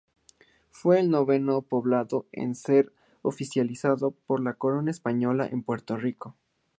Fue 0.71 0.99
el 0.99 1.11
noveno 1.11 1.61
poblado 1.61 2.25
en 2.31 2.55
ser 2.55 2.91
oficializado 3.21 4.15
por 4.25 4.41
la 4.41 4.55
corona 4.55 4.89
española 4.89 5.45
en 5.45 5.61
Puerto 5.61 5.95
Rico. 5.95 6.35